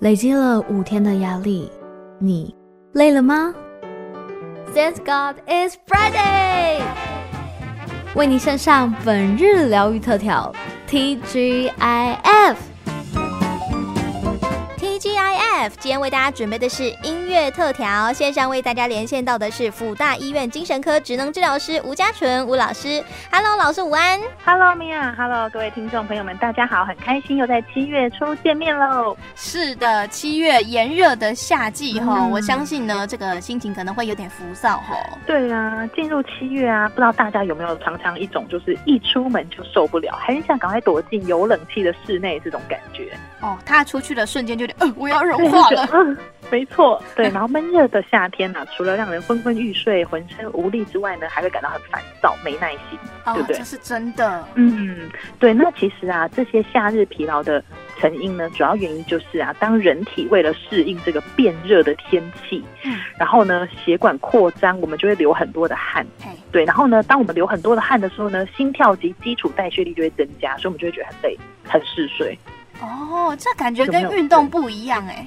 [0.00, 1.70] 累积了五天的压力，
[2.18, 2.54] 你
[2.94, 3.54] 累了吗
[4.74, 6.80] ？Thank God it's Friday，
[8.14, 10.50] 为你献上本日疗愈特调
[10.88, 12.56] TGIF。
[15.68, 23.02] 今天为大家准备的是音乐特调，线上为大家连线到的是辅大医院精神科职能治疗师吴家纯吴老师。
[23.30, 24.20] Hello，老师午安。
[24.44, 29.16] Hello，Mia，Hello，各位听众朋友们，大家好，很开心又在七月初见面喽。
[29.34, 34.96] 是的，七月炎热的夏季哈、嗯，我相信呢，这个心情可能会有点浮躁哈。
[35.26, 43.12] 对啊，进入七月啊，不知道大家有没有常常一种就是一出门就受不了，很想赶快躲进有冷气的室内这种感觉。
[43.40, 45.88] 哦，他出去的瞬间就觉得，呃，我要融化了。
[45.92, 46.16] 嗯，
[46.50, 47.28] 没错，对。
[47.30, 53.56] 然后闷热的夏天呢、啊，除了让人昏昏欲睡、浑身无力之外呢，还会感到很烦躁、没耐心，哦、对不对？
[53.58, 54.44] 这是真的。
[54.54, 55.52] 嗯，对。
[55.52, 57.62] 那其实啊，这些夏日疲劳的
[57.98, 66.06] 成因呢，主要原因就是啊，当人体为了适应这个变热的天气，嗯，然后呢，血管扩张，我们就会流很多的汗。
[66.50, 66.64] 对。
[66.64, 72.36] 然后呢，当我们流很多的汗的时候呢，心跳及基础代谢率就会增加，所以我们就会觉得很累、很嗜睡。
[72.80, 75.26] 哦，这感觉跟运动不一样哎。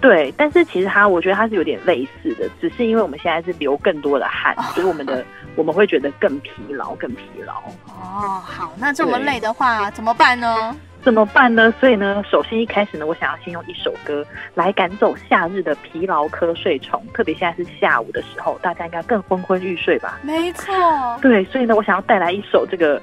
[0.00, 7.54] 对，但是其实它，我觉得它是有点类似的，只是因为我们现在是流更多的汗，哦、所以我们的 我们会觉得更疲劳，更疲劳。
[7.86, 10.76] 哦，好，那这么累的话怎么办呢？
[11.04, 11.72] 怎么办呢？
[11.78, 20.18] 所以呢，首先一开始呢，我想要先用一首歌来赶走夏日的疲劳瞌睡虫，特别现在是下午的时候，大家应该更昏昏欲睡吧？
[20.22, 20.72] 没错。
[21.20, 23.00] 对，所以呢，我想要带来一首这个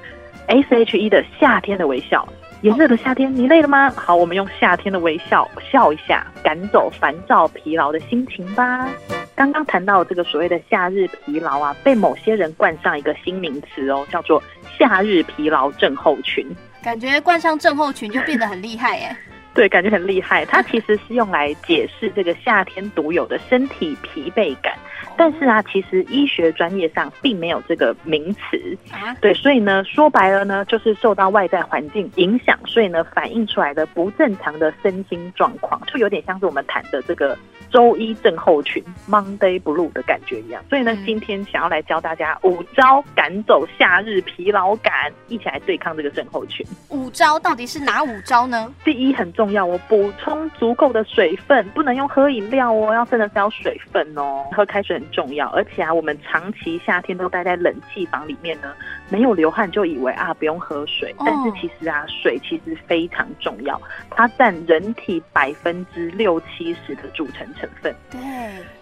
[0.48, 2.26] S.H.E 的《夏天的微笑》。
[2.62, 3.90] 炎热的夏天，你累了吗？
[3.96, 8.86] 好，我们用夏天的微笑笑一下，赶走烦躁疲劳的心情吧。
[9.34, 14.42] 刚刚谈到这个所谓的夏日疲劳啊，被某些人冠上一个新名词哦，叫做
[14.78, 16.46] 夏日疲劳症候群。
[16.82, 19.16] 感觉冠上症候群就变得很厉害耶。
[19.54, 20.44] 对，感觉很厉害。
[20.44, 24.74] 它其实是用来解释这个夏天独有的身体疲惫感。
[25.20, 28.78] 但是啊，其实医学专业上并没有这个名词，
[29.20, 37.36] 对，所以呢，说白了呢，就是受到外在环境影响，所以呢，反映出来的不正常的身心状况，就有点像是我们谈的这个
[37.70, 40.64] 周一症候群 （Monday Blue） 的感觉一样。
[40.70, 46.66] 所以呢，今天想要来教大家五招赶走夏日疲劳感，一起来对抗这个症候群。
[46.88, 48.72] 五招到底是哪五招呢？
[48.82, 54.98] 第一很重要我，补充足够的水分，不能用喝饮料哦，要真的是要水分哦，喝开水。
[55.10, 58.72] 很重要，而且啊，我们长期夏天都待在冷气房里面呢，
[59.08, 67.94] 没有流汗就以为啊不用喝水，但是其实啊，水其实非常重要，它占人体百分之六七十的组成成分。
[68.10, 68.20] 对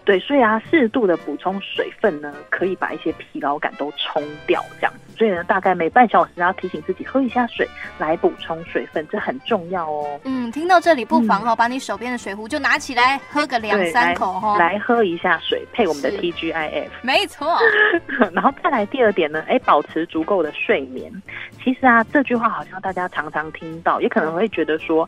[0.05, 5.08] 对，所以啊，适度的补充水分呢，可以把一些疲劳感都冲掉，这样子。
[5.19, 10.17] 所以呢，大概每半小时要提醒自己喝一下水，来补充水分，这很重要哦。
[10.23, 16.87] 嗯，听到这里不妨哈、哦嗯，把你手边的水壶就拿起来，喝个两三口哈、哦，来喝一下水，配我们的 TGIF。
[17.01, 17.57] 没错。
[18.31, 21.11] 然后再来第二点呢，哎，保持足够的睡眠。
[21.61, 25.05] 其实啊，这句话好像大家常常听到，也可能会觉得说，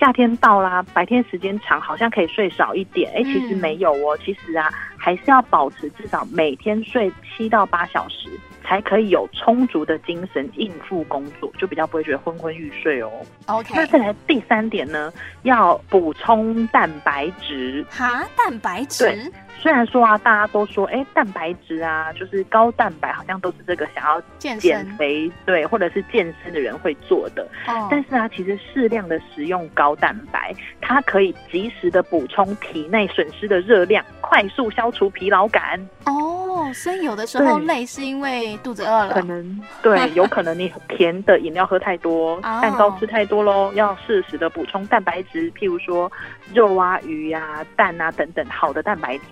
[0.00, 3.12] 夏天到啦，白天时间长，好像可以睡少一点。
[3.14, 8.28] 哎，其实没有哦，其实啊，还是要保持至少每天睡七到八小时。
[8.72, 13.10] 才可以有充足的精神应付工作，就比较不会觉得昏昏欲睡哦。
[13.44, 15.12] OK，那再来第三点呢，
[15.42, 17.84] 要补充蛋白质。
[17.90, 19.04] 哈，蛋白质。
[19.04, 24.58] 对，虽然说啊，大家都说，哎、欸，蛋白质啊，就是高蛋白，好像都是这个想要减
[24.96, 27.46] 肥，对，或者是健身的人会做的。
[27.68, 27.88] 哦。
[27.90, 30.50] 但是啊，其实适量的食用高蛋白，
[30.80, 35.78] 它可以及时的补充体内损失的热量，快速消除疲劳感。
[36.06, 36.31] 哦。
[36.72, 46.10] 哦，所以有的时候累是因为肚子饿了，可能对， 有可能你甜的饮料喝太多，蛋糕吃太多喽，要适时的补充蛋白质，譬如说
[46.54, 49.24] 肉啊、鱼呀、啊、蛋啊等等，好的蛋白质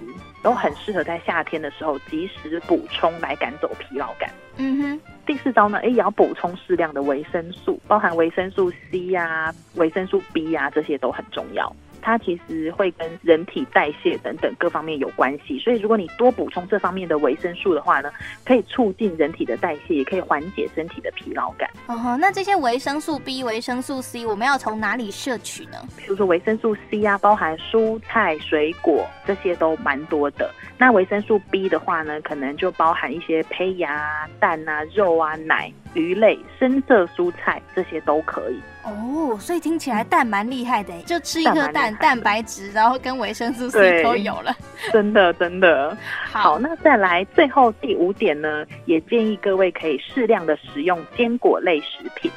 [0.43, 4.31] 都很适合在夏天的时候及时补充来赶走疲劳感。
[4.57, 11.75] 嗯哼，第四招呢，哎，也要补充适量的维生素，包含维生素 C 呀、啊、维生素 B 呀、啊，这些都很重要。
[12.02, 18.10] 它其实会跟人体代谢等等各方面有关系，所以如果你多补充这方面的维生素的话呢，
[18.44, 21.68] 可以促进人体的代谢，也可以缓解身体的疲劳感。
[21.86, 25.78] 哦吼，那这些维生素 B、维生素 C，我们要从哪里摄取呢？
[25.97, 30.50] 比如说维生素 C 啊，包含蔬菜、水果这些都蛮多的。
[30.78, 38.58] 那维生素 B 的话呢，可能就包含一些胚芽、蛋啊、肉啊、奶、鱼类、深色蔬菜这些都可以。
[38.84, 44.54] 哦，所以听起来蛋蛮厉害的，就吃一颗蛋，蛋，蛋白质，然后跟维生素 C 都有了，
[44.92, 45.97] 真的真的
[46.30, 46.41] 好。
[46.41, 52.30] 好，那再来最后第五点呢，也建议各位可以适量的食用坚果类食品。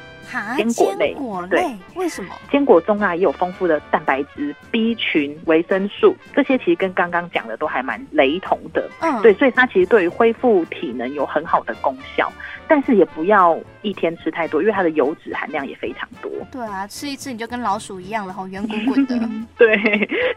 [0.56, 2.34] 坚果类，坚果类对，为什么？
[2.50, 8.90] 坚果中啊也有丰富的蛋白质、B 群、维生素，这些其实跟刚刚讲的都还蛮雷同的。
[9.00, 12.32] 嗯，对，所以它其实对于恢复体能有很好的功效。
[12.66, 16.28] 但是也不要一天吃太多，因为它的油脂含量也非常多。
[16.50, 19.16] 对啊，吃一次你就跟老鼠一样了，哈，圆滚滚的。
[19.56, 19.76] 对，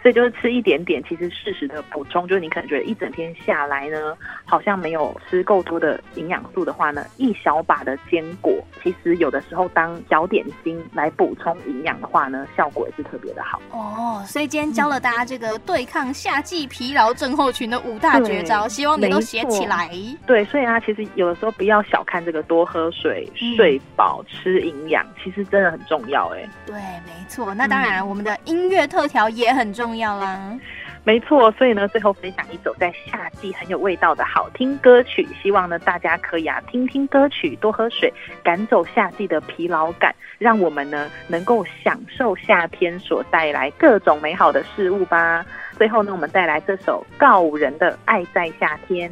[0.03, 4.15] 所以就是吃一点点，其实适时的补充，就是你可能觉得一整天下来呢，
[4.45, 13.61] 好像没有吃够多的营养素的话呢，一小把的坚果，其实有的时候当小点心来补充营养的话呢，效果也是特别的好。
[13.71, 19.89] 哦，所以今天教了大家这个对抗夏季疲劳症候群的五大绝招，希望你都写起来。
[20.25, 22.17] 对，所以啊，其实有的时候不要小看。
[22.27, 26.47] 这个多喝水、睡饱、吃营养，其实真的很重要哎。
[26.65, 27.53] 对，没错。
[27.53, 30.57] 那当然，我们的音乐特调也很重要啦。
[31.03, 38.13] 没错，所以呢，最后分享一首在夏季很有味道的好听歌曲，希望呢大家可以啊听听歌曲，多喝水，
[38.43, 45.45] 赶走夏季的疲劳感，让我们呢能够享受夏天所带来各种美好的事物吧。
[45.77, 49.09] 最后呢，我们带来这首告五人的《爱在夏天》。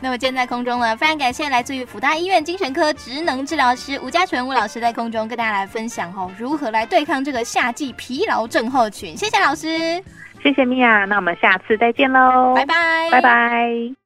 [0.00, 9.16] 那么，现在空中呢，非常感谢来自于辅大医院精神科职能治疗师吴家纯吴老师在空中跟大家来分享哦，如何来对抗这个夏季疲劳症候群。
[9.16, 9.68] 谢谢老师。
[10.42, 13.96] 谢谢米娅，那我们下次再见喽，拜拜，拜拜。